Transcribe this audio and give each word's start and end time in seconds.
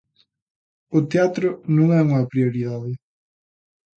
O 0.97 0.99
teatro 1.11 1.49
non 1.75 1.87
é 1.97 1.99
unha 2.07 2.29
prioridade. 2.31 2.91